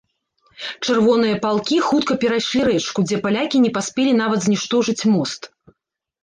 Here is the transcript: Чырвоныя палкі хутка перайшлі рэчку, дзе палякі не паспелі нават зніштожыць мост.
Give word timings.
Чырвоныя 0.85 1.35
палкі 1.43 1.77
хутка 1.87 2.13
перайшлі 2.23 2.61
рэчку, 2.69 2.99
дзе 3.11 3.19
палякі 3.27 3.57
не 3.67 3.71
паспелі 3.77 4.17
нават 4.23 4.39
зніштожыць 4.49 5.07
мост. 5.13 5.41